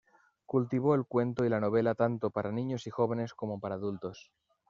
[0.47, 4.31] Cultivó el cuento y la novela tanto para niños y jóvenes como para adultos.